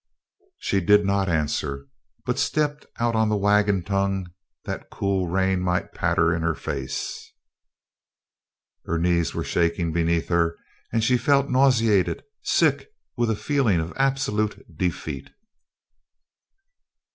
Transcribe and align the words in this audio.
She 0.57 0.81
did 0.81 1.05
not 1.05 1.29
answer 1.29 1.85
but 2.25 2.39
stepped 2.39 2.87
out 2.99 3.13
on 3.15 3.29
the 3.29 3.37
wagon 3.37 3.83
tongue 3.83 4.31
that 4.65 4.79
the 4.79 4.87
cool 4.91 5.27
rain 5.27 5.61
might 5.61 5.93
patter 5.93 6.33
in 6.33 6.41
her 6.41 6.55
face. 6.55 7.31
Her 8.85 8.97
knees 8.97 9.35
were 9.35 9.43
shaking 9.43 9.93
beneath 9.93 10.29
her 10.29 10.57
and 10.91 11.03
she 11.03 11.17
felt 11.19 11.49
nauseated 11.51 12.23
sick 12.41 12.89
with 13.15 13.29
a 13.29 13.35
feeling 13.35 13.79
of 13.79 13.93
absolute 13.95 14.59
defeat. 14.75 15.29